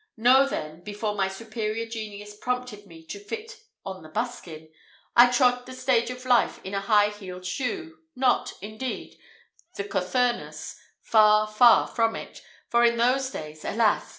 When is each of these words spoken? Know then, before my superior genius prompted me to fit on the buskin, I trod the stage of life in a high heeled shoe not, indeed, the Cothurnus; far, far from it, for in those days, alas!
Know 0.17 0.47
then, 0.47 0.81
before 0.81 1.13
my 1.13 1.27
superior 1.27 1.85
genius 1.85 2.35
prompted 2.35 2.87
me 2.87 3.05
to 3.05 3.19
fit 3.23 3.59
on 3.85 4.01
the 4.01 4.09
buskin, 4.09 4.69
I 5.15 5.29
trod 5.31 5.67
the 5.67 5.73
stage 5.73 6.09
of 6.09 6.25
life 6.25 6.59
in 6.63 6.73
a 6.73 6.79
high 6.79 7.09
heeled 7.09 7.45
shoe 7.45 7.99
not, 8.15 8.51
indeed, 8.63 9.19
the 9.75 9.83
Cothurnus; 9.83 10.75
far, 11.03 11.45
far 11.45 11.85
from 11.87 12.15
it, 12.15 12.41
for 12.67 12.83
in 12.83 12.97
those 12.97 13.29
days, 13.29 13.63
alas! 13.63 14.09